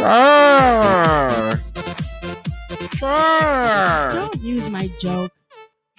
[0.00, 1.60] Sure.
[2.96, 4.10] Sure.
[4.12, 5.30] Don't use my joke.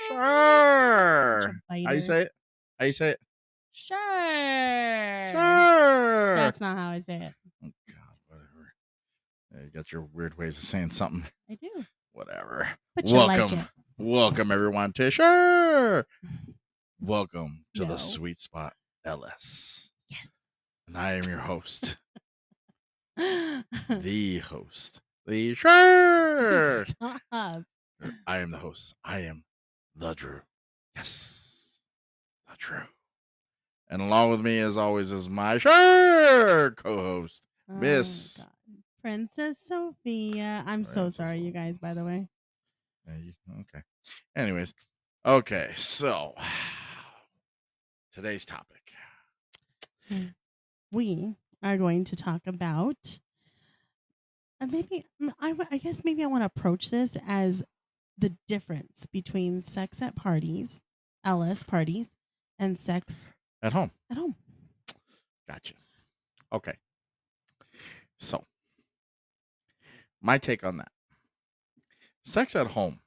[0.08, 0.18] Sure.
[0.20, 1.94] How Biter.
[1.96, 2.32] you say it?
[2.80, 3.20] How you say it?
[3.74, 3.98] Sure.
[5.32, 6.36] Sure.
[6.36, 7.34] That's not how I say it.
[7.64, 8.74] Oh, God, whatever.
[9.54, 11.26] Yeah, you got your weird ways of saying something.
[11.50, 11.86] I do.
[12.14, 12.70] Whatever.
[12.96, 13.60] But Welcome.
[13.60, 13.68] like.
[14.00, 16.08] Welcome everyone to Sure.
[17.00, 17.90] Welcome to No.
[17.90, 18.74] the sweet spot,
[19.06, 19.92] LS.
[20.10, 20.32] Yes.
[20.88, 21.98] And I am your host,
[23.90, 26.86] the host, the Sure.
[26.86, 27.22] Stop.
[27.32, 27.66] Er,
[28.26, 28.96] I am the host.
[29.04, 29.44] I am
[29.96, 30.42] the Drew.
[30.96, 31.82] Yes,
[32.48, 32.84] the Drew.
[33.90, 37.44] And along with me, as always, is my Sure co-host.
[37.70, 38.38] Oh, Miss.
[38.38, 38.48] God.
[39.02, 40.64] Princess Sophia.
[40.68, 42.28] I'm so Princess sorry, you guys, by the way.
[43.10, 43.84] Okay.
[44.36, 44.74] Anyways,
[45.26, 45.72] okay.
[45.76, 46.36] So
[48.14, 48.82] today's topic.
[50.08, 50.28] Hmm.
[50.92, 53.20] We are going to talk about.
[54.60, 55.06] Uh, maybe
[55.40, 57.64] I, I, I guess maybe I want to approach this as
[58.18, 60.84] the difference between sex at parties,
[61.24, 62.16] LS parties,
[62.60, 63.92] and sex At home.
[64.10, 64.36] at home.
[65.48, 65.74] Gotcha.
[66.54, 66.74] Okay.
[68.18, 68.46] So,
[70.22, 70.92] my take on that.
[72.24, 73.00] Sex at home.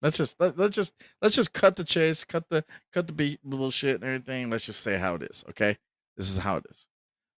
[0.00, 3.96] Let's just let, let's just let's just cut the chase, cut the cut the bullshit
[3.96, 4.50] and everything.
[4.50, 5.78] Let's just say how it is, okay?
[6.16, 6.88] This is how it is.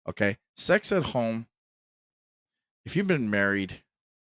[0.08, 0.38] Okay?
[0.56, 1.48] Sex at home.
[2.86, 3.82] If you've been married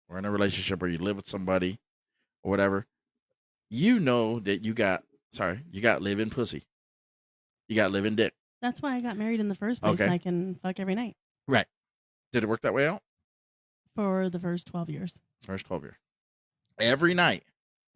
[0.08, 1.80] or in a relationship or you live with somebody
[2.42, 2.86] or whatever,
[3.70, 5.02] you know that you got
[5.32, 6.64] sorry, you got living pussy.
[7.68, 8.32] You got living dick.
[8.62, 10.00] That's why I got married in the first place.
[10.00, 10.10] Okay.
[10.10, 11.66] I can fuck every night Right.
[12.32, 13.02] Did it work that way out?
[13.98, 15.20] for the first 12 years.
[15.42, 15.96] First 12 years.
[16.78, 17.42] Every night.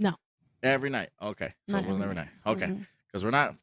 [0.01, 0.15] No.
[0.61, 1.11] Every night.
[1.23, 1.55] Okay.
[1.69, 2.29] So Not it wasn't every every night.
[2.45, 2.81] Okay.
[3.07, 3.55] Because we're not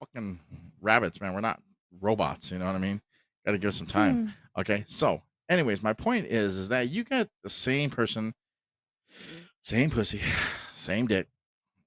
[0.00, 0.40] fucking
[0.80, 1.34] rabbits, man.
[1.34, 1.60] We're not
[2.00, 2.52] robots.
[2.52, 3.02] You know what I mean?
[3.44, 4.28] Got to give it some time.
[4.28, 4.34] Mm.
[4.60, 4.84] Okay.
[4.86, 8.34] So, anyways, my point is, is that you got the same person,
[9.60, 10.20] same pussy,
[10.72, 11.28] same dick,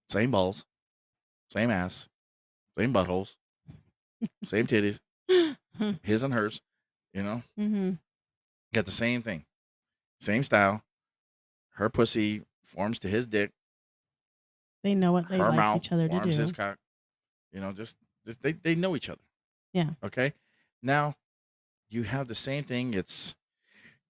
[0.09, 0.66] same balls,
[1.50, 2.09] same ass,
[2.78, 3.35] same buttholes,
[4.44, 5.00] same titties,
[6.03, 6.62] his and hers.
[7.13, 7.91] You know, mm-hmm.
[8.74, 9.46] got the same thing,
[10.19, 10.84] same style.
[11.75, 13.51] Her pussy forms to his dick.
[14.84, 16.30] They know what they her like each other to do.
[16.30, 16.78] his cock.
[17.51, 19.22] You know, just, just they they know each other.
[19.74, 19.91] Yeah.
[20.03, 20.34] Okay.
[20.84, 21.16] Now,
[21.95, 22.94] you have the same thing.
[22.94, 23.35] It's,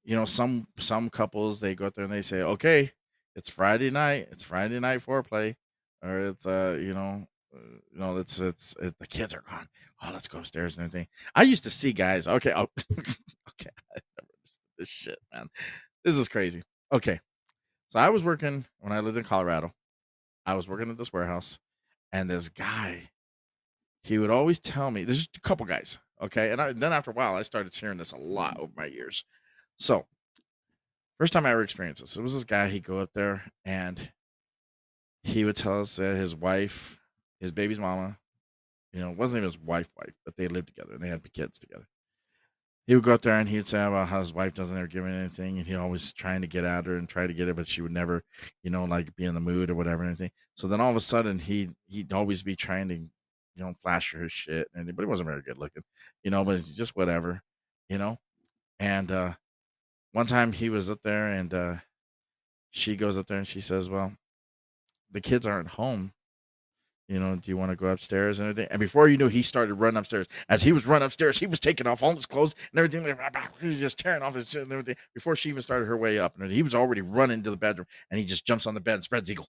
[0.03, 2.91] you know, some some couples they go there and they say, okay,
[3.35, 4.27] it's Friday night.
[4.31, 5.55] It's Friday night foreplay,
[6.01, 7.59] or it's uh, you know, uh,
[7.91, 9.67] you know, it's it's it, the kids are gone.
[10.01, 11.07] Oh, let's go upstairs and everything.
[11.35, 12.27] I used to see guys.
[12.27, 12.69] Okay, oh,
[12.99, 13.69] okay,
[14.77, 15.47] this shit, man.
[16.03, 16.63] This is crazy.
[16.91, 17.19] Okay,
[17.89, 19.73] so I was working when I lived in Colorado.
[20.45, 21.59] I was working at this warehouse,
[22.11, 23.09] and this guy,
[24.03, 25.03] he would always tell me.
[25.03, 28.11] There's a couple guys, okay, and I, then after a while, I started hearing this
[28.11, 28.63] a lot mm-hmm.
[28.63, 29.25] over my years.
[29.77, 30.05] So,
[31.17, 32.69] first time I ever experienced this, it was this guy.
[32.69, 34.11] He'd go up there and
[35.23, 36.99] he would tell us that his wife,
[37.39, 38.17] his baby's mama,
[38.93, 41.21] you know, it wasn't even his wife, wife, but they lived together and they had
[41.33, 41.87] kids together.
[42.87, 45.03] He would go up there and he'd say about how his wife doesn't ever give
[45.03, 47.53] him anything, and he always trying to get at her and try to get her,
[47.55, 48.23] but she would never,
[48.61, 50.29] you know, like be in the mood or whatever anything.
[50.53, 53.07] So then all of a sudden he he'd always be trying to,
[53.55, 55.83] you know, flash her shit, and but he wasn't very good looking,
[56.23, 57.41] you know, but just whatever,
[57.89, 58.17] you know.
[58.79, 59.33] And uh
[60.11, 61.75] one time he was up there and uh
[62.71, 64.13] she goes up there and she says, Well,
[65.11, 66.11] the kids aren't home.
[67.07, 68.67] You know, do you want to go upstairs and everything?
[68.71, 70.27] And before you knew, he started running upstairs.
[70.49, 73.03] As he was running upstairs, he was taking off all his clothes and everything.
[73.05, 75.95] Like, he was just tearing off his shit and everything before she even started her
[75.95, 76.39] way up.
[76.39, 78.95] And he was already running to the bedroom and he just jumps on the bed
[78.95, 79.47] and spreads eagle.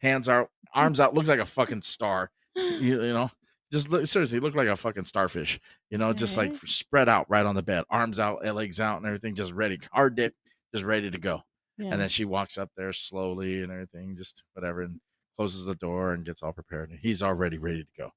[0.00, 2.30] Hands out, arms out, looks like a fucking star.
[2.56, 3.30] You, you know,
[3.72, 5.58] just look, seriously, look like a fucking starfish.
[5.90, 8.98] You know, just like spread out right on the bed, arms out, eh, legs out,
[8.98, 10.34] and everything, just ready, hard dick,
[10.72, 11.42] just ready to go.
[11.78, 11.90] Yeah.
[11.90, 15.00] And then she walks up there slowly and everything, just whatever, and
[15.36, 16.90] closes the door and gets all prepared.
[16.90, 18.10] And he's already ready to go.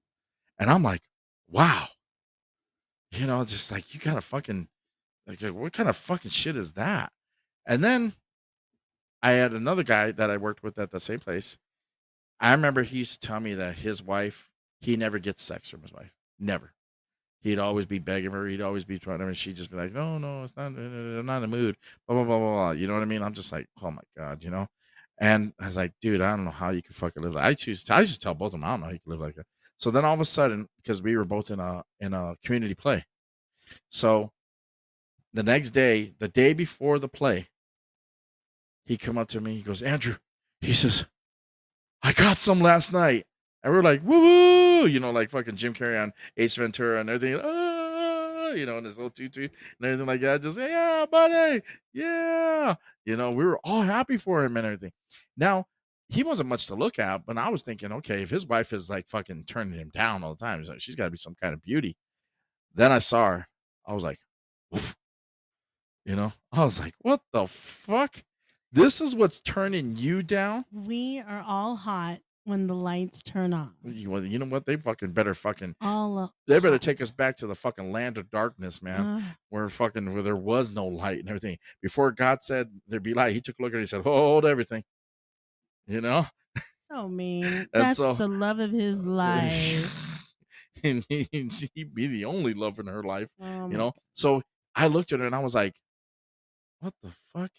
[0.60, 1.02] And I'm like,
[1.50, 1.88] wow.
[3.12, 4.68] You know, just like you gotta fucking
[5.26, 7.12] like what kind of fucking shit is that?
[7.66, 8.14] And then
[9.22, 11.58] I had another guy that I worked with at the same place.
[12.40, 14.50] I remember he used to tell me that his wife,
[14.80, 16.12] he never gets sex from his wife.
[16.40, 16.74] Never.
[17.42, 18.48] He'd always be begging her.
[18.48, 21.26] He'd always be trying to, and she'd just be like, no, no, it's not, I'm
[21.26, 21.78] not in the mood.
[22.08, 22.72] Blah, blah, blah, blah, blah.
[22.72, 23.22] You know what I mean?
[23.22, 24.68] I'm just like, oh my God, you know?
[25.20, 27.54] And I was like, dude, I don't know how you can fucking live like I
[27.56, 29.36] choose I just tell both of them, I don't know how you can live like
[29.36, 29.48] that.
[29.78, 32.76] So then all of a sudden, because we were both in a in a community
[32.76, 33.06] play.
[33.90, 34.32] So
[35.34, 37.50] the next day, the day before the play,
[38.86, 40.16] he come up to me, he goes, Andrew,
[40.62, 41.06] he says,
[42.04, 43.26] I got some last night.
[43.64, 47.10] And we're like, woo woo, you know, like fucking Jim Carrey on Ace Ventura and
[47.10, 47.40] everything.
[47.44, 50.42] "Ah," you know, in his little tutu and everything like that.
[50.42, 51.62] Just yeah, buddy,
[51.94, 52.76] yeah.
[53.06, 54.92] You know, we were all happy for him and everything.
[55.36, 55.66] Now
[56.10, 58.90] he wasn't much to look at, but I was thinking, okay, if his wife is
[58.90, 61.54] like fucking turning him down all the time, like, she's got to be some kind
[61.54, 61.98] of beauty.
[62.74, 63.48] Then I saw her.
[63.86, 64.20] I was like,
[64.76, 64.96] Oof.
[66.06, 68.24] you know, I was like, what the fuck?
[68.78, 70.66] This is what's turning you down.
[70.72, 73.74] We are all hot when the lights turn on.
[73.84, 74.66] You, you know what?
[74.68, 75.76] They fucking better fucking.
[75.82, 76.82] All They better hot.
[76.82, 79.02] take us back to the fucking land of darkness, man.
[79.02, 81.58] Uh, where fucking where there was no light and everything.
[81.82, 83.82] Before God said there'd be light, He took a look at it.
[83.82, 84.84] He said, "Hold everything,"
[85.88, 86.28] you know.
[86.88, 87.68] so mean.
[87.74, 90.24] That's so- the love of his life.
[90.84, 91.28] and he,
[91.74, 93.94] he'd be the only love in her life, Um, you know.
[94.14, 94.44] So
[94.76, 95.74] I looked at her and I was like,
[96.80, 97.50] "What the fuck?"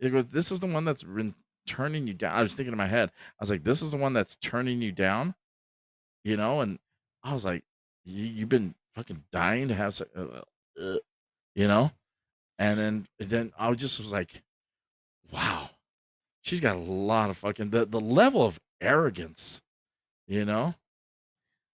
[0.00, 1.34] It goes, "This is the one that's been
[1.66, 3.96] turning you down." I was thinking in my head, I was like, "This is the
[3.96, 5.34] one that's turning you down,"
[6.24, 6.60] you know.
[6.60, 6.78] And
[7.22, 7.64] I was like,
[8.04, 10.42] you, "You've been fucking dying to have, uh,
[10.82, 10.96] uh,
[11.54, 11.92] you know."
[12.58, 14.42] And then then I just was like,
[15.30, 15.70] "Wow,
[16.42, 19.62] she's got a lot of fucking the the level of arrogance,"
[20.26, 20.74] you know.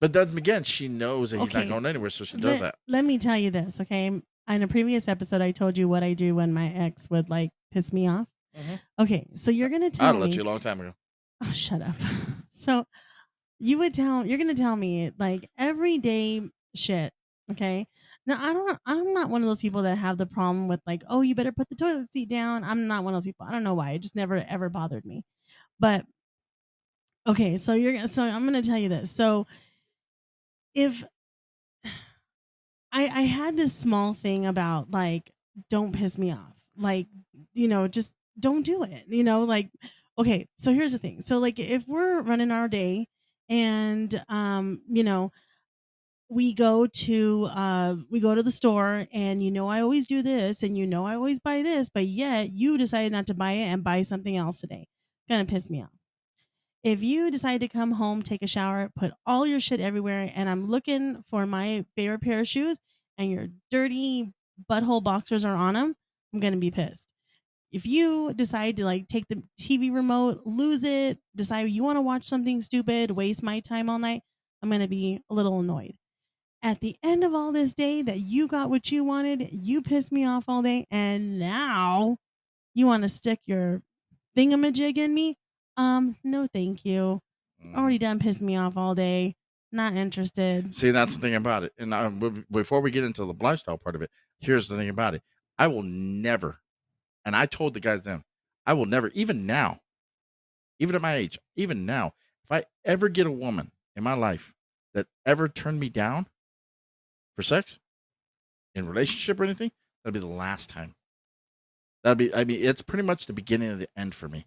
[0.01, 1.61] But then again, she knows that he's Okay.
[1.61, 2.79] not going anywhere, so she does let, that.
[2.87, 4.21] let me tell you this, okay?
[4.49, 7.51] In a previous episode, I told you what I do when my ex would like
[7.73, 8.29] piss me off.
[8.57, 8.81] Mhm.
[9.01, 10.35] Okay, so you're gonna tell I'd me.
[10.37, 10.95] you a long time ago.
[11.43, 11.95] Oh, shut up.
[12.49, 12.87] So
[13.59, 16.41] you would tell you're gonna tell me like everyday
[16.75, 17.13] shit.
[17.53, 17.87] Okay.
[18.27, 21.03] Now I don't I'm not one of those people that have the problem with like,
[21.11, 22.65] oh, you better put the toilet seat down.
[22.65, 23.47] I'm not one of those people.
[23.47, 23.91] I don't know why.
[23.93, 25.23] It just never ever bothered me.
[25.79, 26.07] But
[27.27, 29.11] okay, so you're gonna so I'm gonna tell you this.
[29.11, 29.47] So
[30.75, 31.05] if
[32.93, 35.31] I I had this small thing about like
[35.71, 36.55] don't piss me off.
[36.77, 37.07] Like,
[37.55, 39.05] you know, just don't do it.
[39.09, 39.71] You know, like
[40.19, 41.21] okay, so here's the thing.
[41.21, 43.09] So like if we're running our day
[43.49, 45.33] and um, you know,
[46.29, 50.23] we go to uh we go to the store and you know I always do
[50.23, 53.53] this and you know I always buy this, but yet you decided not to buy
[53.53, 54.89] it and buy something else today.
[55.29, 55.96] Gonna piss me off.
[56.87, 60.49] If you decide to come home, take a shower, put all your shit everywhere, and
[60.49, 62.79] I'm looking for my favorite pair of shoes
[63.19, 64.33] and your dirty
[64.71, 65.97] butthole boxers are on them,
[66.33, 67.13] I'm gonna be pissed
[67.77, 72.01] if you decide to like take the TV remote, lose it, decide you want to
[72.01, 74.23] watch something stupid, waste my time all night,
[74.63, 75.95] I'm to be a little annoyed.
[76.63, 80.11] At the end of all this day that you got what you wanted, you pissed
[80.11, 82.17] me off all day and now
[82.75, 83.83] you want to stick your
[84.37, 85.37] thingamajig in me?
[85.77, 87.21] Um, no thank you.
[87.65, 87.77] Mm.
[87.77, 89.37] Already done pissed me off all day.
[89.73, 90.75] Not interested.
[90.75, 91.73] See, that's the thing about it.
[91.79, 94.89] And I, b- before we get into the lifestyle part of it, here's the thing
[94.89, 95.23] about it.
[95.59, 96.61] I will never,
[97.25, 98.25] and I told the guys then,
[98.65, 99.81] I will never, even now,
[100.79, 102.15] even at my age, even now,
[102.45, 104.55] if I ever get a woman in my life
[104.95, 106.27] that ever turned me down
[107.35, 107.81] for sex,
[108.75, 109.73] in relationship or anything,
[110.05, 110.95] that'd be the last time.
[112.05, 114.47] That'd be, I mean, it's pretty much the beginning of the end for me.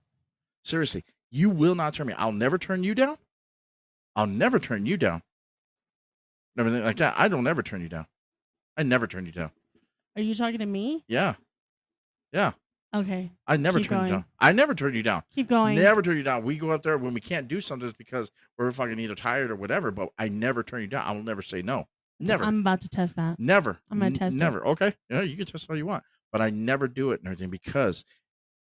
[0.64, 2.14] Seriously, you will not turn me.
[2.14, 3.18] I'll never turn you down.
[4.16, 5.22] I'll never turn you down.
[6.58, 7.16] Everything like that.
[7.18, 8.06] I don't ever turn you down.
[8.78, 9.52] I never turn you down.
[10.16, 11.04] Are you talking to me?
[11.08, 11.36] Yeah.
[12.34, 12.52] Yeah.
[12.94, 13.32] Okay.
[13.48, 14.10] I never Keep turn going.
[14.10, 14.26] you down.
[14.40, 15.24] I never turn you down.
[15.36, 15.78] Keep going.
[15.78, 16.44] Never turn you down.
[16.44, 19.52] We go up there when we can't do something it's because we're fucking either tired
[19.52, 21.04] or whatever, but I never turn you down.
[21.06, 21.88] I will never say no.
[22.20, 22.44] Never.
[22.44, 23.40] I'm about to test that.
[23.40, 23.80] Never.
[23.92, 24.40] I'm gonna test it.
[24.40, 24.66] Never.
[24.68, 24.94] Okay.
[25.10, 28.04] Yeah, you can test all you want, but I never do it and everything because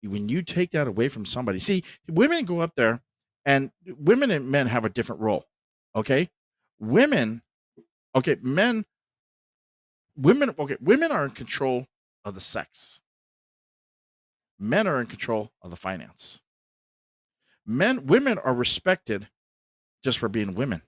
[0.02, 3.02] when you take that away from somebody, see, women go up there,
[3.44, 5.46] and women and men have a different role.
[5.94, 6.28] Okay,
[6.78, 7.42] women.
[8.14, 8.84] Okay, men.
[10.16, 10.54] Women.
[10.58, 11.86] Okay, women are in control
[12.24, 13.02] of the sex.
[14.58, 16.40] Men are in control of the finance.
[17.64, 19.28] Men, women are respected
[20.02, 20.82] just for being women,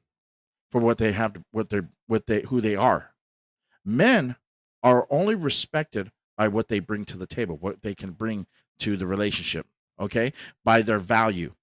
[0.71, 3.11] for what they have, to, what they, what they, who they are
[3.85, 4.37] men
[4.83, 8.47] are only respected by what they bring to the table, what they can bring
[8.81, 9.67] to the relationship,
[9.99, 10.33] okay?
[10.65, 11.55] By their value.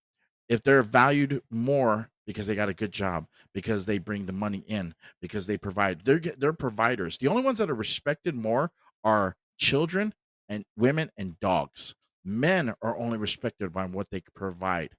[0.50, 4.64] If they're valued more because they got a good job, because they bring the money
[4.68, 7.18] in, because they provide, they're they're providers.
[7.18, 8.72] The only ones that are respected more
[9.04, 10.14] are children
[10.50, 11.96] and women and dogs.
[12.24, 14.92] Men are only respected by what they provide,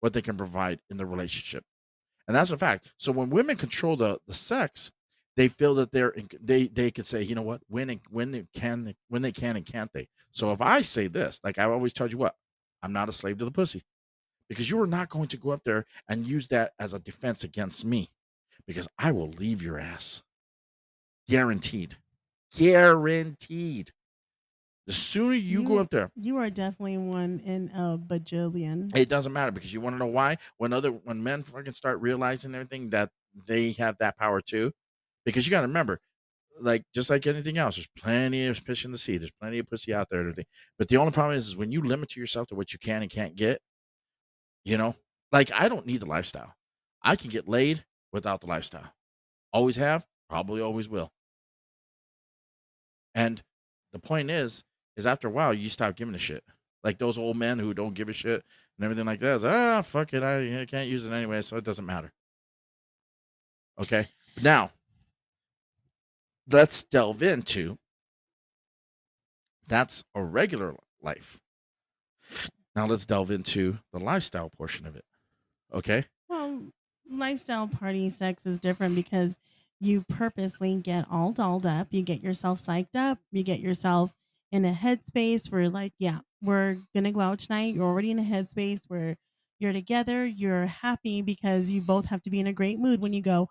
[0.00, 1.64] what they can provide in the relationship.
[2.26, 2.92] And that's a fact.
[2.98, 4.92] So when women control the, the sex,
[5.38, 8.44] they feel that they're they they could say, you know what, when and when they
[8.54, 10.08] can when they can and can't they.
[10.32, 12.34] So if I say this, like I always tell you what,
[12.82, 13.82] I'm not a slave to the pussy.
[14.48, 17.44] Because you are not going to go up there and use that as a defense
[17.44, 18.10] against me.
[18.66, 20.24] Because I will leave your ass.
[21.28, 21.98] Guaranteed.
[22.56, 23.92] Guaranteed.
[24.88, 28.90] The sooner you, go up there, You are definitely one in a bajillion.
[28.96, 30.38] it doesn't matter because you want to know why?
[30.56, 33.10] When other when men fucking start realizing everything that
[33.46, 34.72] they have that power too,
[35.28, 36.00] because you got to remember,
[36.58, 39.18] like just like anything else, there's plenty of fish in the sea.
[39.18, 40.46] There's plenty of pussy out there and everything.
[40.78, 43.10] But the only problem is, is when you limit yourself to what you can and
[43.10, 43.60] can't get,
[44.64, 44.96] you know,
[45.30, 46.54] like I don't need the lifestyle.
[47.02, 48.94] I can get laid without the lifestyle.
[49.52, 51.12] Always have, probably always will.
[53.14, 53.42] And
[53.92, 54.64] the point is,
[54.96, 56.42] is after a while you stop giving a shit.
[56.82, 58.42] Like those old men who don't give a shit
[58.78, 59.34] and everything like that.
[59.34, 62.14] Is, ah, fuck it, I, I can't use it anyway, so it doesn't matter.
[63.78, 64.70] Okay, But now
[66.50, 67.78] let's delve into
[69.66, 71.38] that's a regular life.
[72.74, 75.04] Now let's delve into the lifestyle portion of it.
[75.72, 76.04] Okay.
[76.28, 76.62] Well,
[77.10, 79.38] lifestyle party sex is different because
[79.80, 84.12] you purposely get all dolled up, you get yourself psyched up, you get yourself
[84.50, 87.74] in a headspace where like, yeah, we're gonna go out tonight.
[87.74, 89.16] You're already in a headspace where
[89.60, 93.12] you're together, you're happy because you both have to be in a great mood when
[93.12, 93.48] you go.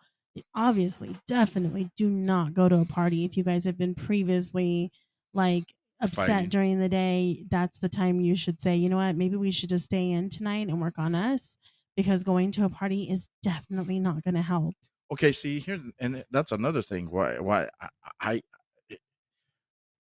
[0.56, 4.91] Obviously, definitely do not go to a party if you guys have been previously
[5.34, 6.50] like upset Fighting.
[6.50, 7.46] during the day.
[7.50, 10.29] That's the time you should say, you know what, maybe we should just stay in
[10.29, 11.58] tonight and work on us
[11.96, 14.75] because going to a party is definitely not going to help.
[15.12, 17.10] Okay, see here, and that's another thing.
[17.10, 17.39] Why?
[17.39, 17.89] Why I,
[18.20, 18.41] I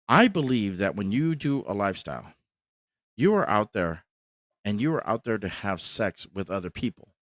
[0.08, 2.34] I believe that when you do a lifestyle,
[3.16, 4.04] you are out there,
[4.64, 7.14] and you are out there to have sex with other people.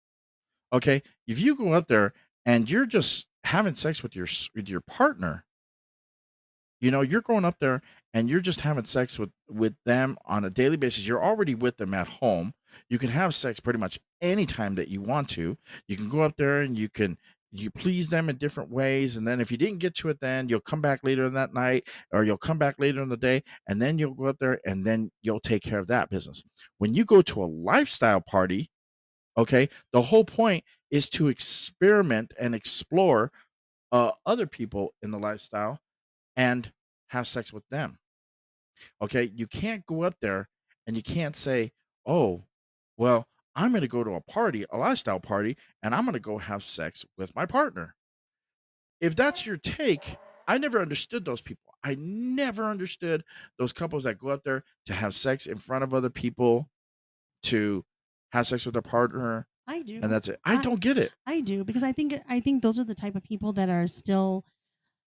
[0.72, 2.14] Okay, if you go out there
[2.46, 5.44] and you're just having sex with your with your partner,
[6.80, 7.82] you know you're going up there
[8.14, 11.06] and you're just having sex with with them on a daily basis.
[11.06, 12.54] You're already with them at home.
[12.88, 15.58] You can have sex pretty much anytime that you want to.
[15.88, 17.18] You can go up there and you can
[17.52, 20.48] you please them in different ways and then if you didn't get to it then
[20.48, 23.42] you'll come back later in that night or you'll come back later in the day
[23.68, 26.42] and then you'll go up there and then you'll take care of that business
[26.78, 28.70] when you go to a lifestyle party
[29.38, 33.33] okay the whole point is to experiment and explore
[33.93, 35.81] uh, other people in the lifestyle
[36.37, 36.73] and
[37.09, 37.99] have sex with them.
[39.00, 39.31] Okay?
[39.35, 40.49] You can't go up there
[40.87, 41.73] and you can't say
[42.07, 42.45] oh
[42.97, 46.21] well i'm going to go to a party a lifestyle party and i'm going to
[46.21, 47.95] go have sex with my partner.
[49.00, 50.16] If that's your take
[50.47, 51.62] i never understood those people.
[51.83, 53.23] I never understood
[53.59, 56.69] those couples that go up there to have sex in front of other people
[57.45, 57.85] to
[58.33, 60.00] have sex with their partner I do.
[60.02, 62.62] and that's it i I- don't get it I do because I think I think
[62.62, 64.44] those are the type of people that are still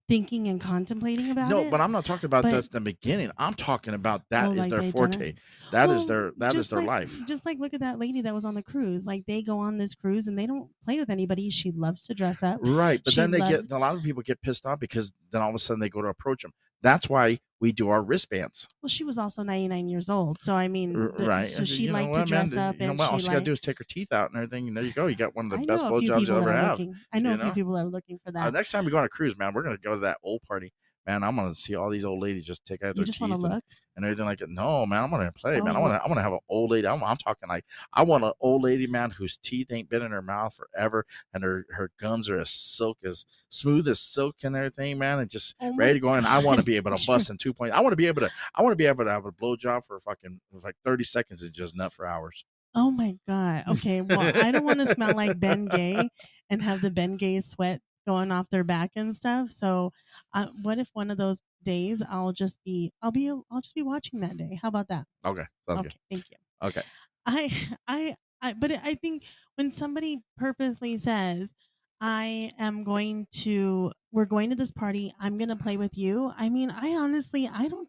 [0.06, 1.54] thinking and contemplating about it.
[1.54, 1.70] no it.
[1.70, 4.58] but i'm not talking about but- that's the beginning i'm talking about that Oh, is
[4.58, 5.14] like their they've done it?
[5.14, 5.34] forte
[5.72, 8.20] That is Well, their that is their like- life Just like look at that lady
[8.20, 9.06] that was on the cruise.
[9.06, 11.48] Like they go on this cruise and they don't play with anybody.
[11.50, 12.60] She loves to dress up.
[12.62, 15.12] Right, but She then they loves- get a lot of people get pissed off because
[15.32, 16.52] then all of a sudden they go to approach them.
[16.84, 20.68] That's why we do our wristbands, Well, she was also 99 years old, so I
[20.68, 21.46] mean, the- right?
[21.48, 23.00] So she you know liked to dress up, You know and?
[23.00, 24.84] All she she got to do is take her teeth out and everything, and there
[24.84, 25.06] you go.
[25.06, 26.78] You got one of the I best know blowjobs you'll ever have.
[26.78, 26.94] looking.
[27.10, 28.52] I know you a few people that are looking for Uh, that.
[28.52, 30.74] next time we go on a cruise, man, we're gonna go to that old party.
[31.06, 33.30] Man, I'm gonna see all these old ladies just take out you their just teeth
[33.30, 33.62] and,
[33.96, 34.48] and everything like that.
[34.48, 35.76] No, man, I'm gonna play, man.
[35.76, 35.82] I Oh.
[35.82, 36.86] want to, I want to have an old lady.
[36.86, 40.12] I'm, I'm talking like I want an old lady, man, whose teeth ain't been in
[40.12, 44.56] her mouth forever, and her her gums are as silk as smooth as silk and
[44.56, 46.24] everything, man, and just Oh ready to go in.
[46.24, 47.76] I want to be able to bust in two points.
[47.76, 48.30] I want to be able to.
[48.54, 51.52] I want to be able to have a blowjob for fucking like thirty seconds and
[51.52, 52.44] just nut for hours.
[52.74, 53.64] Oh my god.
[53.68, 54.00] Okay.
[54.00, 56.08] Well, I don't want to smell like Bengay
[56.50, 59.50] and have the Bengay sweat going off their back and stuff.
[59.50, 59.92] So,
[60.32, 63.82] uh, what if one of those days I'll just be I'll be I'll just be
[63.82, 64.58] watching that day.
[64.60, 65.06] How about that?
[65.24, 65.96] Okay, sounds okay.
[66.10, 66.36] Thank you.
[66.62, 66.82] Okay,
[67.26, 69.24] I I I but I think
[69.56, 71.54] when somebody purposely says
[72.00, 76.32] I am going to we're going to this party, I'm going to play with you.
[76.36, 77.88] I mean, I honestly I don't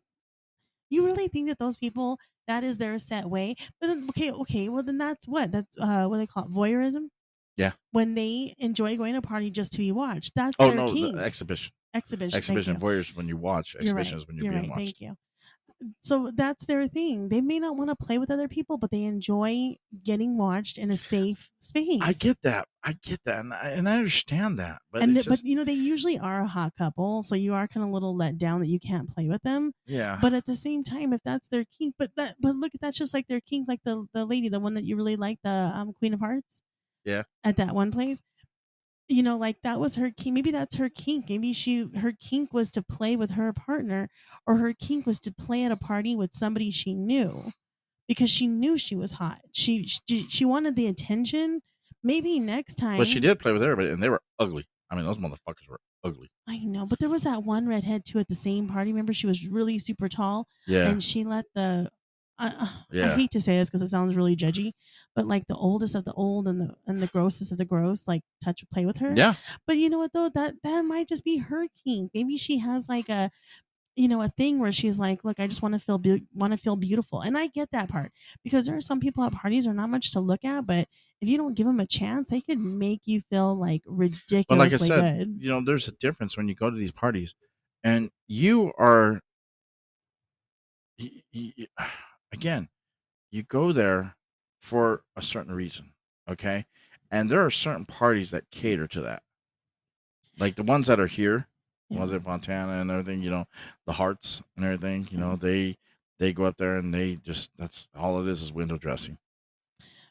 [0.90, 3.56] you really think that those people that is their set way?
[3.82, 5.52] But then okay, okay, well then that's what?
[5.52, 7.10] That's uh what they call it, voyeurism?
[7.58, 7.72] Yeah.
[7.92, 10.36] When they enjoy going to a party just to be watched.
[10.36, 11.16] That's Oh their no, king.
[11.16, 11.72] the exhibition.
[11.94, 12.38] exhibition.
[12.38, 13.76] Exhibition voyeurs when you watch.
[13.80, 14.22] Exhibition right.
[14.22, 14.70] is when you're, You're being right.
[14.72, 15.00] watched.
[15.00, 15.16] Thank you.
[16.00, 17.28] So that's their thing.
[17.28, 20.90] They may not want to play with other people, but they enjoy getting watched in
[20.90, 22.00] a safe space.
[22.02, 22.68] I get that.
[22.82, 24.78] I get that, and I, and I understand that.
[24.92, 27.36] But and it's th- just, but you know they usually are a hot couple, so
[27.36, 29.74] you are kind of a little let down that you can't play with them.
[29.86, 32.98] yeah, But at the same time, if that's their kink, but that but look, that's
[32.98, 35.72] just like their kink, like the the lady, the one that you really like, the
[35.76, 36.64] um, Queen of Hearts.
[37.06, 37.24] Yeah.
[37.44, 38.22] At that one place,
[39.08, 40.34] you know, like that was her kink.
[40.34, 41.30] Maybe that's her kink.
[41.30, 44.10] Maybe she her kink was to play with her partner,
[44.48, 47.52] or her kink was to play at a party with somebody she knew,
[48.08, 49.42] because she knew she was hot.
[49.52, 51.62] She she, she wanted the attention.
[52.04, 52.98] Maybe next time.
[52.98, 54.66] but she did play with everybody, and they were ugly.
[54.92, 56.30] I mean, those motherfuckers were ugly.
[56.48, 58.92] I know, but there was that one redhead too at the same party.
[58.92, 61.90] Remember, she was really super tall, Yeah, and she let the
[62.38, 62.68] I, uh,
[63.12, 64.74] I hate to say this because it sounds really judgy,
[65.16, 68.08] but like the oldest of the old and the and the grossest of the gross,
[68.08, 69.14] like touch play with her.
[69.16, 69.36] Yeah.
[69.66, 70.30] But you know what though?
[70.30, 72.12] That that might just be her kink.
[72.14, 73.32] Maybe she has like a
[73.96, 76.52] you know a thing where she's like, look, I just want to feel be- want
[76.52, 78.12] to feel beautiful, and I get that part
[78.44, 80.90] because there are some people at parties are not much to look at, but
[81.22, 84.58] if you don't give them a chance, they could make you feel like ridiculously But
[84.58, 85.38] like I said, good.
[85.40, 87.36] you know, there's a difference when you go to these parties
[87.86, 89.22] and you are
[91.00, 91.68] y- y- y-
[92.32, 92.70] again,
[93.32, 94.16] you go there
[94.62, 95.94] for a certain reason,
[96.30, 96.66] okay?
[97.12, 99.24] And there are certain parties that cater to that.
[100.38, 101.48] Like the ones that are here,
[101.90, 102.00] Yeah.
[102.00, 103.48] ones at Fontana and everything, you know,
[103.86, 105.40] the hearts and everything, you know, Mhm.
[105.42, 105.78] they
[106.18, 109.18] they go up there and they just that's all it is is window dressing.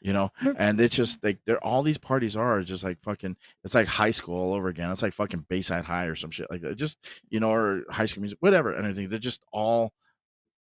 [0.01, 3.73] You know, and it's just like they're all these parties are just like fucking it's
[3.75, 4.91] like high school all over again.
[4.91, 6.75] It's like fucking Bayside High or some shit like that.
[6.75, 9.09] Just you know, or high school music, whatever, and everything.
[9.09, 9.93] They're just all,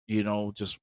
[0.07, 0.77] you know, just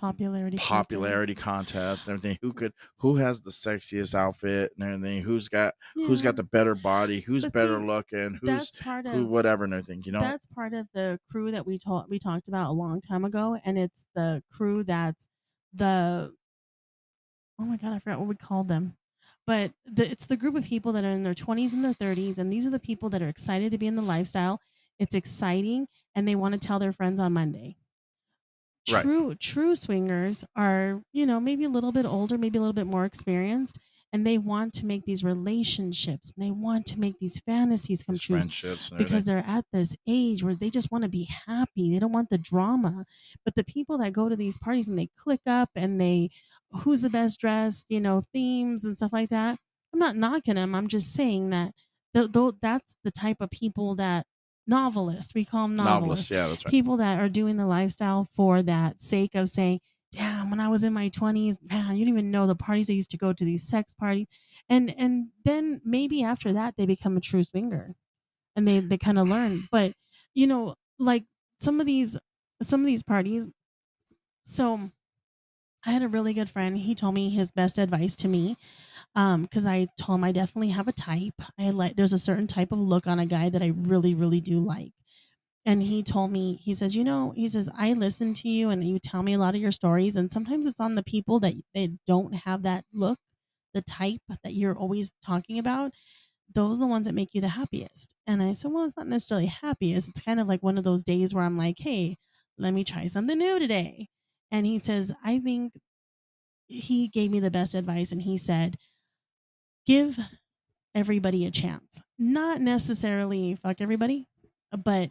[0.00, 0.88] popularity contest.
[0.88, 2.38] popularity contests and everything.
[2.42, 5.22] Who could who has the sexiest outfit and everything?
[5.22, 5.74] Who's got
[6.06, 6.24] who's Yeah.
[6.24, 7.20] got the better body?
[7.20, 8.38] Who's But better see, looking?
[8.40, 10.20] Who's part of who whatever and everything, you know?
[10.20, 13.58] that's part of the crew that we talked we talked about a long time ago,
[13.64, 15.28] and it's the crew that's
[15.72, 16.34] the
[17.58, 18.96] oh my god, I forgot what we called them.
[19.46, 22.38] But the, it's the group of people that are in their 20s and their 30s,
[22.38, 24.60] and these are the people that are excited to be in the lifestyle.
[24.98, 27.76] It's exciting, and they want to tell their friends on Monday.
[28.88, 29.02] Right.
[29.02, 32.86] True, true swingers are, you know, maybe a little bit older, maybe a little bit
[32.86, 33.78] more experienced,
[34.12, 38.14] and they want to make these relationships, and they want to make these fantasies come
[38.14, 41.92] His true friendships because they're at this age where they just want to be happy.
[41.92, 43.04] They don't want the drama.
[43.44, 46.30] But the people that go to these parties and they click up and they,
[46.72, 49.58] who's the best dressed, you know, themes and stuff like that.
[49.92, 50.74] I'm not knocking them.
[50.74, 51.74] I'm just saying that
[52.14, 54.26] th- th- that's the type of people that
[54.70, 56.70] novelists, we call them novelists, Novelists, yeah, that's right.
[56.70, 59.80] people that are doing the lifestyle for that sake of saying,
[60.12, 62.88] damn, when I was in my 20s, man, you don't even know the parties.
[62.88, 64.26] I used to go to, these sex parties.
[64.68, 67.96] And and then maybe after that they become a true swinger
[68.56, 69.68] and they they kind of learn.
[69.70, 69.94] But
[70.34, 71.24] you know like
[71.58, 72.16] some of these
[72.62, 73.48] some of these parties
[74.42, 74.90] so
[75.84, 78.56] i had a really good friend he told me his best advice to me
[79.14, 82.46] um because i told him i definitely have a type i like there's a certain
[82.46, 84.92] type of look on a guy that i really really do like
[85.66, 88.84] and he told me he says you know he says i listen to you and
[88.84, 91.54] you tell me a lot of your stories and sometimes it's on the people that
[91.74, 93.18] they don't have that look
[93.74, 95.92] the type that you're always talking about
[96.54, 98.14] those are the ones that make you the happiest.
[98.26, 100.08] And I said, well, it's not necessarily happiest.
[100.08, 102.16] It's kind of like one of those days where I'm like, hey,
[102.58, 104.08] let me try something new today.
[104.50, 105.72] And he says, I think
[106.66, 108.12] he gave me the best advice.
[108.12, 108.76] And he said,
[109.86, 110.18] give
[110.94, 112.02] everybody a chance.
[112.18, 114.26] Not necessarily fuck everybody,
[114.72, 115.10] but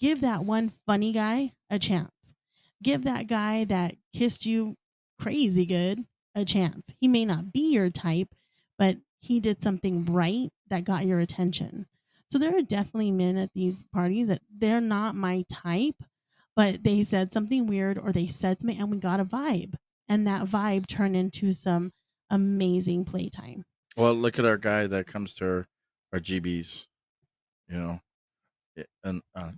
[0.00, 2.34] give that one funny guy a chance.
[2.82, 4.76] Give that guy that kissed you
[5.20, 6.92] crazy good a chance.
[7.00, 8.34] He may not be your type,
[8.78, 11.86] but he did something right that got your attention.
[12.28, 16.02] So there are definitely men at these parties that they're not my type,
[16.56, 19.74] but they said something weird or they said something and we got a vibe.
[20.08, 21.92] And that vibe turned into some
[22.30, 23.64] amazing playtime.
[23.96, 25.66] Well, look at our guy that comes to our,
[26.12, 26.86] our GBs,
[27.68, 28.00] you know,
[29.04, 29.52] and uh,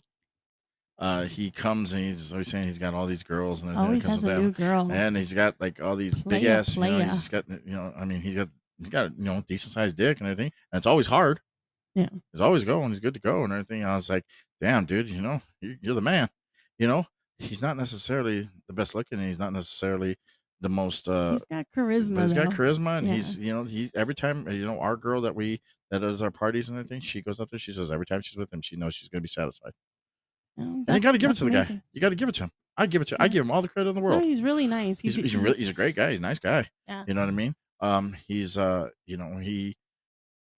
[0.98, 3.76] uh, he comes and he's always saying he's got all these girls and.
[3.76, 4.52] Always has a with new them.
[4.52, 4.92] girl.
[4.92, 7.92] and he's got like all these big Playa, ass, you know, he's got, you know,
[7.96, 10.86] I mean, he's got, he's got, you know, decent sized dick and everything, and it's
[10.86, 11.40] always hard.
[11.94, 12.08] Yeah.
[12.32, 13.82] he's always going, he's good to go and everything.
[13.82, 14.24] And I was like,
[14.60, 16.28] damn, dude, you know, you- you're the man.
[16.78, 17.06] You know,
[17.38, 20.16] he's not necessarily the best looking, and he's not necessarily
[20.60, 22.14] the most uh he's got charisma.
[22.14, 22.56] but he's got though.
[22.56, 23.14] charisma and Yeah.
[23.14, 25.60] he's you know he every time you know our girl that we
[25.90, 28.38] that does our parties and everything she goes up there she says every time she's
[28.38, 29.72] with him she knows she's gonna be satisfied
[30.58, 31.82] Oh, and you that- got to give it that's to the guy amazing.
[31.92, 33.28] you got to give it to him I give it to I Yeah.
[33.28, 35.00] give him all the credit in the No, world he's really nice.
[35.00, 37.04] he's He's, he's, really, he's a great guy he's a nice guy yeah.
[37.06, 39.76] you know what I mean um he's uh you know he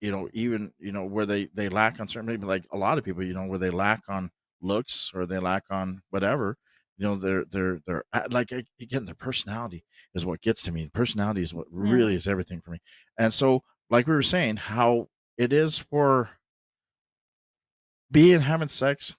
[0.01, 2.99] you know even you know where they they lack on certain maybe like a lot
[2.99, 6.57] of people you know where they lack on looks or they lack on whatever
[6.99, 10.89] you know they're they're they're uh, like again their personality is what gets to me
[10.93, 12.79] personality is what really is everything for me.
[13.17, 16.31] And so like we were saying how it is for
[18.11, 19.15] being having sex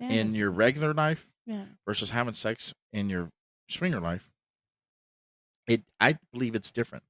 [0.00, 1.64] in your regular life yeah.
[1.86, 3.30] versus having sex in your
[3.68, 4.30] swinger life
[5.66, 7.04] it i believe it's different.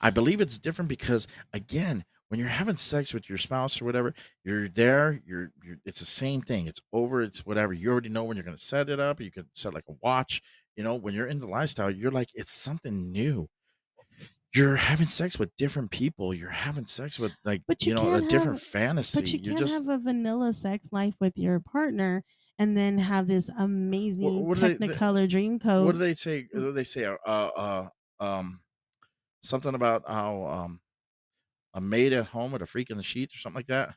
[0.00, 4.14] I believe it's different because again when you're having sex with your spouse or whatever
[4.44, 8.24] you're there you're, you're it's the same thing it's over it's whatever you already know
[8.24, 10.40] when you're going to set it up you can set like a watch
[10.76, 13.48] you know when you're in the lifestyle you're like it's something new
[14.54, 18.14] you're having sex with different people you're having sex with like But you, you know
[18.14, 21.36] a can't different fantasy But you you're can't just have a vanilla sex life with
[21.36, 22.24] your partner
[22.58, 25.84] and then have this amazing what they, Technicolor Dreamcoat.
[25.84, 26.48] What do they say?
[26.52, 27.04] What do they say?
[27.04, 27.88] Uh, uh,
[28.18, 28.60] um,
[29.42, 30.80] something about how um,
[31.78, 33.94] a maid at home with a freak in the sheets or something like that.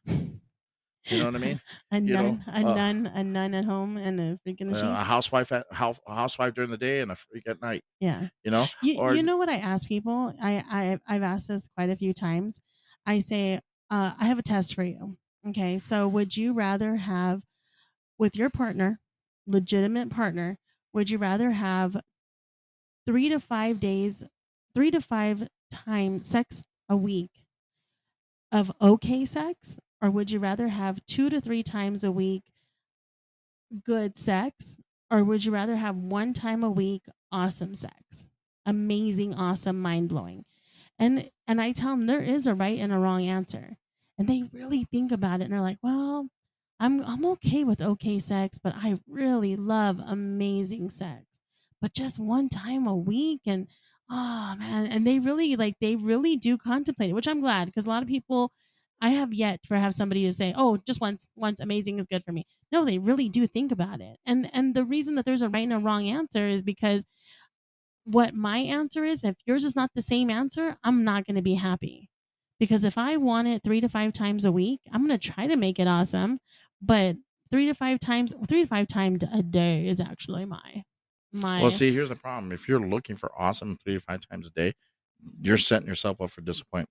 [1.09, 1.61] You know what I mean?
[1.91, 4.67] a you nun, know, a uh, nun, a nun at home and a freak in
[4.67, 5.01] the uh, sheets.
[5.01, 7.83] A housewife at house, a housewife during the day and a freak at night.
[7.99, 8.67] Yeah, you know.
[8.83, 10.31] You, or, you know what I ask people?
[10.39, 12.61] I, I I've asked this quite a few times.
[13.07, 13.55] I say,
[13.89, 15.17] uh, I have a test for you.
[15.49, 17.41] Okay, so would you rather have
[18.19, 19.01] with your partner,
[19.47, 20.59] legitimate partner,
[20.93, 21.97] would you rather have
[23.05, 24.23] three to five days,
[24.73, 27.40] three to five times sex a week
[28.51, 32.43] of okay sex, or would you rather have two to three times a week
[33.83, 38.29] good sex, or would you rather have one time a week awesome sex?
[38.65, 40.45] Amazing, awesome, mind blowing.
[40.99, 43.77] And and I tell them there is a right and a wrong answer.
[44.17, 46.27] And they really think about it and they're like, well,
[46.79, 51.41] I'm I'm okay with okay sex, but I really love amazing sex.
[51.81, 53.67] But just one time a week and
[54.11, 57.85] oh man, and they really like they really do contemplate it, which I'm glad because
[57.85, 58.51] a lot of people
[59.01, 62.23] I have yet to have somebody to say, "Oh, just once once amazing is good
[62.23, 64.17] for me." No, they really do think about it.
[64.25, 67.05] And and the reason that there's a right and a wrong answer is because
[68.05, 71.41] what my answer is, if yours is not the same answer, I'm not going to
[71.41, 72.09] be happy.
[72.59, 75.47] Because if I want it 3 to 5 times a week, I'm going to try
[75.47, 76.39] to make it awesome,
[76.81, 77.15] but
[77.51, 80.83] three to five times, three to five times a day is actually my
[81.31, 81.61] my.
[81.61, 84.51] Well, see, here's the problem: if you're looking for awesome three to five times a
[84.51, 84.73] day,
[85.41, 86.89] you're setting yourself up for disappointment.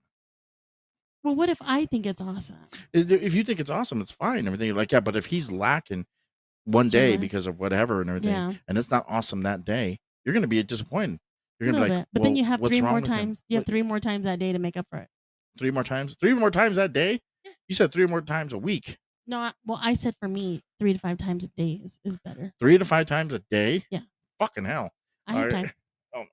[1.23, 2.57] Well, what if I think it's awesome?
[2.93, 4.47] If you think it's awesome, it's fine.
[4.47, 6.05] Everything you're like yeah, But if he's lacking
[6.65, 8.53] one day because of whatever and everything, yeah.
[8.67, 11.19] and it's not awesome that day, you're going to be disappointed.
[11.59, 13.43] You're going to be like, but well, then you have three more times.
[13.47, 15.07] You have three more times that day to make up for it.
[15.59, 16.15] Three more times.
[16.19, 17.19] Three more times that day.
[17.45, 17.51] Yeah.
[17.67, 18.97] You said three more times a week.
[19.27, 22.17] No, I, well, I said for me, three to five times a day is, is
[22.17, 22.53] better.
[22.59, 23.83] Three to five times a day?
[23.91, 24.01] Yeah.
[24.41, 24.91] Fucking hell.
[25.27, 25.71] I have time.
[26.15, 26.25] Oh my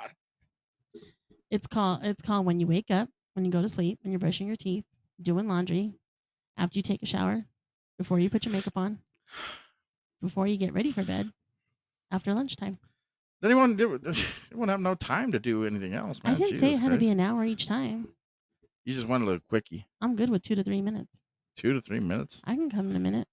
[0.00, 1.02] god.
[1.50, 4.20] It's called it's called when you wake up, when you go to sleep, when you're
[4.20, 4.84] brushing your teeth,
[5.20, 5.94] doing laundry,
[6.56, 7.44] after you take a shower,
[7.98, 9.00] before you put your makeup on,
[10.22, 11.32] before you get ready for bed,
[12.10, 12.78] after lunchtime.
[13.42, 14.26] Then you want to do you
[14.56, 16.34] won't have no time to do anything else, man.
[16.34, 17.00] I didn't Jesus say it had Christ.
[17.00, 18.08] to be an hour each time.
[18.84, 19.86] You just want a little quickie.
[20.00, 21.24] I'm good with two to three minutes.
[21.56, 22.42] Two to three minutes.
[22.44, 23.26] I can come in a minute.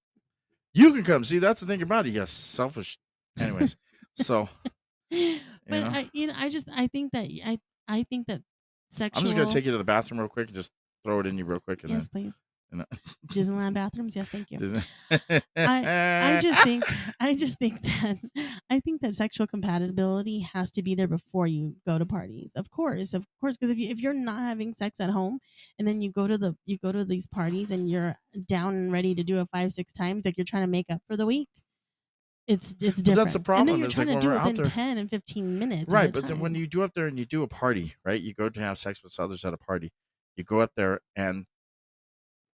[0.74, 1.24] You can come.
[1.24, 2.14] See, that's the thing about it.
[2.14, 2.98] You selfish.
[3.40, 3.78] Anyways,
[4.16, 4.50] so.
[5.10, 5.88] but you know?
[5.88, 8.42] I, you know, I just, I think that I, I think that
[8.90, 9.20] sexual.
[9.20, 10.72] I'm just gonna take you to the bathroom real quick and just
[11.04, 11.84] throw it in you real quick.
[11.84, 12.34] And yes, then, please.
[13.28, 14.16] Disneyland bathrooms.
[14.16, 14.82] Yes, thank you.
[15.56, 16.84] I, I just think
[17.20, 18.18] I just think that
[18.70, 22.52] I think that sexual compatibility has to be there before you go to parties.
[22.56, 25.40] Of course, of course, because if you if you're not having sex at home
[25.78, 28.92] and then you go to the you go to these parties and you're down and
[28.92, 31.26] ready to do it five six times, like you're trying to make up for the
[31.26, 31.50] week.
[32.48, 33.06] It's it's different.
[33.06, 33.70] But that's the problem.
[33.70, 35.94] And then you're trying like to do it within ten and fifteen minutes.
[35.94, 38.22] Right, but then when you do up there and you do a party, right?
[38.22, 39.92] You go to have sex with others at a party.
[40.36, 41.46] You go up there and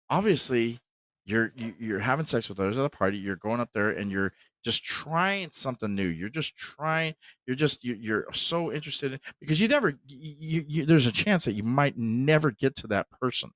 [0.08, 0.80] obviously
[1.24, 3.70] you're you, are you are having sex with others at a party you're going up
[3.74, 4.32] there and you're
[4.64, 7.14] just trying something new you're just trying
[7.46, 11.44] you're just you, you're so interested in because you never you, you there's a chance
[11.44, 13.50] that you might never get to that person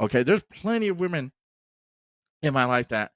[0.00, 1.32] okay there's plenty of women
[2.42, 3.12] in my life that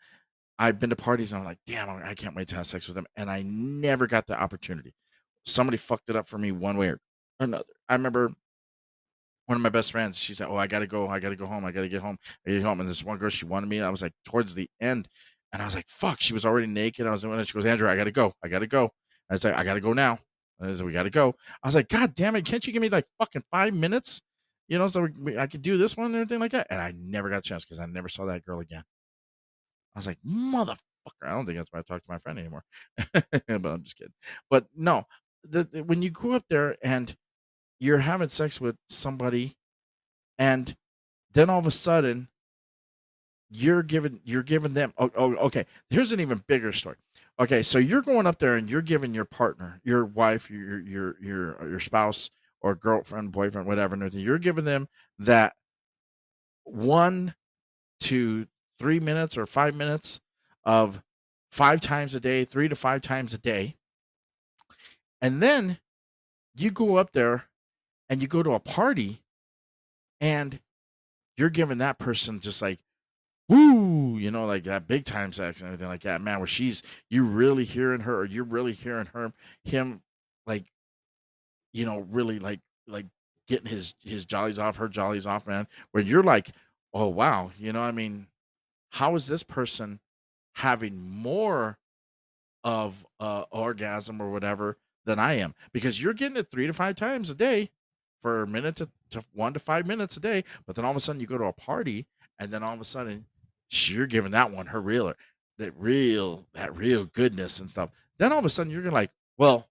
[0.61, 2.95] i've been to parties and i'm like damn i can't wait to have sex with
[2.95, 4.95] them and i never got the opportunity
[5.45, 7.01] somebody fucked it up for me one way or
[7.41, 8.33] another i remember
[9.51, 11.09] one of my best friends, she said, "Oh, I gotta go.
[11.09, 11.65] I gotta go home.
[11.65, 12.19] I gotta get home.
[12.47, 14.55] I get home." And this one girl, she wanted me, and I was like, towards
[14.55, 15.09] the end,
[15.53, 17.05] and I was like, "Fuck!" She was already naked.
[17.07, 18.35] I was, and she goes, "Andrew, I gotta go.
[18.45, 18.91] I gotta go."
[19.29, 20.21] I was like, "I gotta go now."
[20.61, 22.45] And I said, "We gotta go." I was like, "God damn it!
[22.45, 24.23] Can't you give me like fucking five minutes?"
[24.69, 26.69] You know, so we, I could do this one and everything like that.
[26.71, 28.85] And I never got a chance because I never saw that girl again.
[29.95, 30.77] I was like, motherfucker.
[31.23, 32.65] I don't think that's why I talk to my friend anymore.
[33.13, 34.13] but I'm just kidding.
[34.49, 35.07] But no,
[35.45, 37.17] the, the, when you go up there and
[37.79, 39.57] you're having sex with somebody
[40.39, 40.77] and
[41.33, 42.29] then all of a sudden
[43.51, 46.97] you're giving you're giving them oh, oh, okay here's an even bigger story
[47.41, 51.17] okay so you're going up there and you're giving your partner your wife your your
[51.21, 55.55] your your spouse or girlfriend boyfriend whatever and everything you're giving them that
[56.65, 57.35] one
[57.99, 58.47] to
[58.81, 60.21] three minutes or five minutes
[60.65, 61.03] of
[61.53, 63.77] five times a day three to five times a day.
[65.21, 65.79] And then
[66.57, 67.45] you go up there
[68.09, 69.21] and you go to a party
[70.19, 70.61] and
[71.37, 72.79] you're giving that person just like
[73.51, 76.83] woo, you know, like that big time sex and everything like that, man, where she's
[77.11, 79.33] you're really hearing her or you're really hearing her
[79.65, 80.01] him
[80.47, 80.65] like
[81.75, 83.07] you know, really like like
[83.47, 86.53] getting his his jollies off, her jollies off, man, where you're like,
[86.95, 88.29] oh wow, you know, I mean,
[88.91, 90.01] how is this person
[90.55, 91.79] having more
[92.63, 94.77] of uh orgasm or whatever
[95.07, 97.71] than I am because you're getting it three to five times a day
[98.21, 100.45] for a minute to, to one to five minutes a day.
[100.67, 102.07] But then all of a sudden you go to a party
[102.39, 103.25] and then all of a sudden
[103.71, 105.15] you're giving that one her real
[105.59, 107.91] that real that real goodness and stuff.
[108.19, 109.70] Then all of a sudden you're gonna like, well,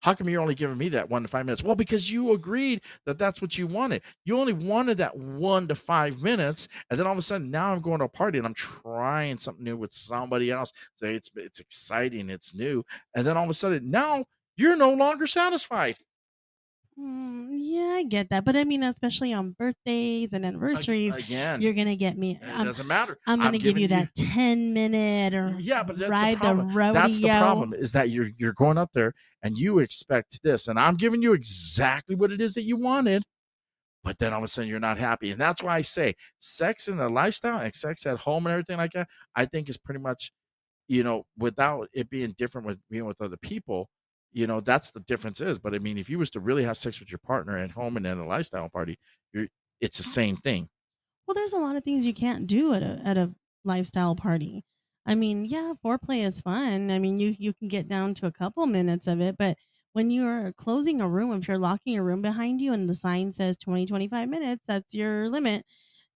[0.00, 1.62] how come you're only giving me that one to five minutes?
[1.62, 4.02] Well, because you agreed that that's what you wanted.
[4.24, 7.72] You only wanted that one to five minutes, and then all of a sudden, now
[7.72, 10.72] I'm going to a party and I'm trying something new with somebody else.
[10.94, 14.92] So it's it's exciting, it's new, and then all of a sudden, now you're no
[14.92, 15.96] longer satisfied.
[16.98, 21.74] Mm, yeah, I get that, but I mean, especially on birthdays and anniversaries, Again, you're
[21.74, 22.38] gonna get me.
[22.40, 23.18] it I'm, doesn't matter.
[23.26, 26.68] I'm gonna give you that ten minute or Yeah, but that's the ride the, problem.
[26.74, 26.92] rodeo.
[26.94, 30.78] That's the problem is that you're you're going up there and you expect this, and
[30.78, 33.24] I'm giving you exactly what it is that you wanted,
[34.02, 36.88] but then all of a sudden you're not happy, and that's why I say sex
[36.88, 39.08] in the lifestyle and sex at home and everything like that.
[39.34, 40.32] I think is pretty much,
[40.88, 43.90] you know, without it being different with being with other people.
[44.36, 45.58] You know, that's the difference is.
[45.58, 47.96] But I mean, if you was to really have sex with your partner at home
[47.96, 48.98] and at a lifestyle party,
[49.32, 49.48] you're
[49.80, 50.68] it's the same thing.
[51.26, 54.62] Well, there's a lot of things you can't do at a at a lifestyle party.
[55.06, 56.90] I mean, yeah, foreplay is fun.
[56.90, 59.56] I mean, you you can get down to a couple minutes of it, but
[59.94, 63.32] when you're closing a room, if you're locking a room behind you and the sign
[63.32, 65.64] says 20 25 minutes, that's your limit.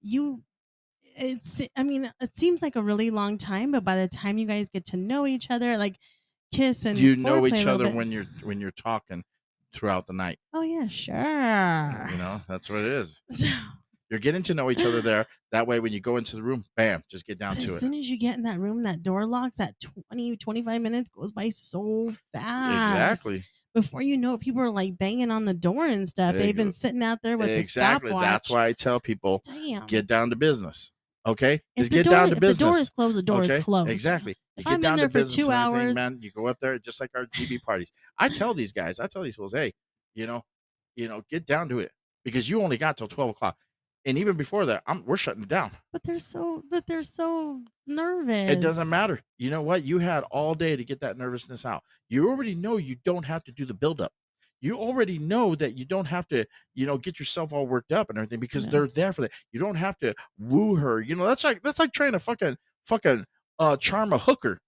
[0.02, 0.44] You
[1.16, 4.46] it's I mean, it seems like a really long time, but by the time you
[4.46, 5.96] guys get to know each other, like
[6.52, 9.24] kiss and you know each other when you're when you're talking
[9.72, 10.38] throughout the night.
[10.52, 12.08] Oh yeah, sure.
[12.10, 13.22] You know, that's what it is.
[13.30, 13.46] So,
[14.10, 15.26] You're getting to know each other there.
[15.52, 17.78] That way, when you go into the room, bam, just get down to as it.
[17.78, 19.74] soon as you get in that room, that door locks, that
[20.10, 22.90] 20, 25 minutes goes by so fast.
[23.24, 23.44] Exactly.
[23.72, 26.34] Before you know it, people are like banging on the door and stuff.
[26.34, 28.08] They've been sitting out there with Exactly.
[28.08, 28.24] the stopwatch.
[28.28, 29.86] That's why I tell people Damn.
[29.86, 30.90] get down to business.
[31.26, 32.58] Okay, just get door, down to business.
[32.58, 33.56] the door is closed, the door okay?
[33.58, 33.90] is closed.
[33.90, 34.32] Exactly.
[34.56, 36.18] You If get I'm in down there to for business two hours- man.
[36.22, 37.92] You go up there just like our GB parties.
[38.18, 39.72] I tell these guys, I tell these fools, hey,
[40.14, 40.44] you know,
[40.96, 41.92] you know, get down to it
[42.24, 43.58] because you only got till twelve o'clock,
[44.06, 45.72] and even before that, I'm we're shutting it down.
[45.92, 48.50] But they're so, but they're so nervous.
[48.50, 49.20] It doesn't matter.
[49.36, 49.84] You know what?
[49.84, 51.82] You had all day to get that nervousness out.
[52.08, 54.12] You already know you don't have to do the buildup.
[54.60, 56.44] You already know that you don't have to,
[56.74, 59.32] you know, get yourself all worked up and everything because they're there for that.
[59.52, 61.00] You don't have to woo her.
[61.00, 63.24] You know, that's like that's like trying to fucking fucking
[63.58, 64.58] uh charm a hooker.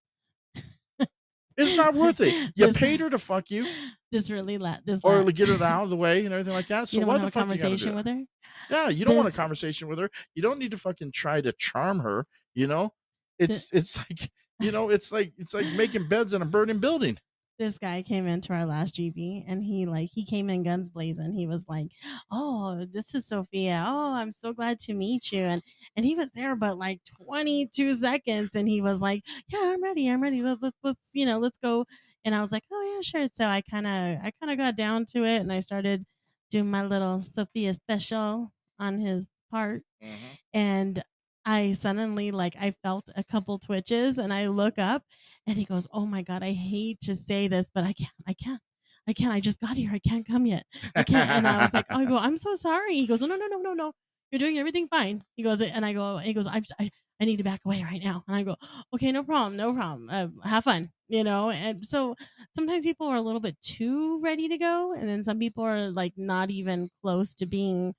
[1.57, 2.51] It's not worth it.
[2.57, 3.67] You This- paid her to fuck you
[4.11, 6.55] This really, la- this or la- to get her out of the way and everything
[6.55, 6.89] like that.
[6.89, 7.97] So you why the fuck you conversation that?
[7.97, 8.23] with her.
[8.71, 10.11] Yeah, you don't want a conversation with her.
[10.35, 12.27] You don't need to fucking try to charm her.
[12.55, 12.95] You know,
[13.39, 17.19] it's it's like you know, it's like it's like making beds in a burning building.
[17.63, 21.33] This guy came into our last GB and he like he came in guns blazing.
[21.33, 21.89] He was like,
[22.31, 23.85] "Oh, this is Sophia.
[23.87, 25.63] Oh, I'm so glad to meet you." And
[25.97, 30.09] and he was there but like 22 seconds and he was like, "Yeah, I'm ready.
[30.09, 30.43] I'm ready.
[30.43, 31.85] Let, let, let's you know, let's go."
[32.25, 34.77] And I was like, "Oh yeah, sure." So I kind of I kind of got
[34.77, 36.05] down to it and I started
[36.51, 40.35] doing my little Sophia special on his part mm-hmm.
[40.53, 41.03] and
[41.45, 45.03] I suddenly like I felt a couple twitches and I look up
[45.47, 48.11] and he goes, "Oh my god, I hate to say this, but I can't.
[48.27, 48.61] I can't.
[49.09, 49.33] I can't.
[49.33, 49.91] I just got here.
[49.93, 50.65] I can't come yet.
[50.95, 53.27] I can't." And I was like, "Oh, I go, I'm so sorry." He goes, "No,
[53.27, 53.93] no, no, no, no, no.
[54.31, 57.37] You're doing everything fine." He goes, and I go, he goes, "I'm I, I need
[57.39, 58.57] to back away right now." And I go,
[58.95, 60.09] "Okay, no problem, no problem.
[60.11, 62.17] Uh, have fun." You know, and so
[62.55, 65.91] sometimes people are a little bit too ready to go, and then some people are
[65.91, 67.95] like not even close to being,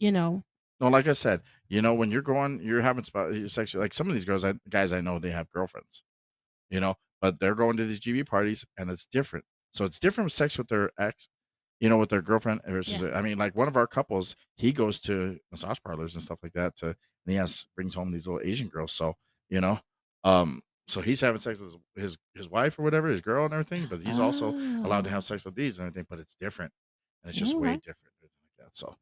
[0.00, 0.42] you know,
[0.80, 3.74] No, like I said, you know, when you're going, you're having spot sex.
[3.74, 6.02] Like some of these girls, I, guys, I know they have girlfriends,
[6.70, 9.44] you know, but they're going to these GB parties and it's different.
[9.72, 11.28] So it's different with sex with their ex,
[11.80, 13.02] you know, with their girlfriend versus.
[13.02, 16.52] I mean, like one of our couples, he goes to massage parlors and stuff like
[16.54, 18.92] that to, and he has brings home these little Asian girls.
[18.92, 19.14] So
[19.48, 19.80] you know,
[20.24, 23.54] um, so he's having sex with his his, his wife or whatever, his girl and
[23.54, 24.54] everything, but he's also
[24.84, 25.10] allowed to Oh.
[25.10, 26.72] have sex with these and everything, but it's different.
[27.22, 27.58] And it's just Okay.
[27.58, 28.14] way different.
[28.22, 28.74] Like that.
[28.74, 28.96] So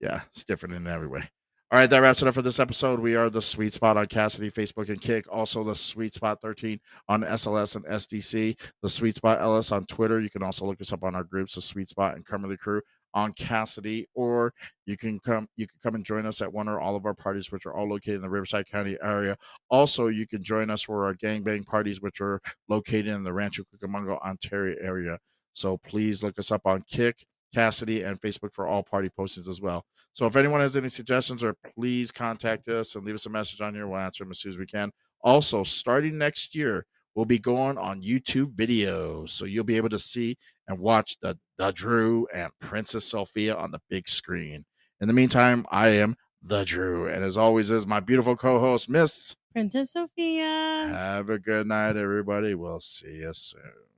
[0.00, 1.30] yeah, it's different in every way.
[1.74, 3.00] All right, that wraps it up for this episode.
[3.00, 5.26] We are the Sweet Spot on Kasidie, Facebook, and Kick.
[5.28, 8.56] Also, the Sweet Spot 13 on SLS and SDC.
[8.80, 10.20] The Sweet Spot LS on Twitter.
[10.20, 12.80] You can also look us up on our groups, the Sweet Spot and Cumberly Crew
[13.12, 14.54] on Kasidie, or
[14.86, 17.12] you can come you can come and join us at one or all of our
[17.12, 19.36] parties, which are all located in the Riverside County area.
[19.68, 23.64] Also, you can join us for our gangbang parties, which are located in the Rancho
[23.64, 25.18] Cucamonga, Ontario area.
[25.52, 29.60] So please look us up on Kick, Kasidie, and Facebook for all party postings as
[29.60, 29.84] well.
[30.14, 33.60] So if anyone has any suggestions, or please contact us and leave us a message
[33.60, 33.88] on here.
[33.88, 34.92] We'll answer them as soon as we can.
[35.22, 39.98] Also, starting next year, we'll be going on YouTube videos, so you'll be able to
[39.98, 40.36] see
[40.68, 44.64] and watch the the Drew and Princess Sophia on the big screen.
[45.00, 47.08] In the meantime, I am the Drew.
[47.08, 49.36] And as always, is my beautiful co host, Miss.
[49.52, 50.44] Princess Sophia.
[50.44, 52.54] Have a good night, everybody.
[52.54, 53.93] We'll see you soon.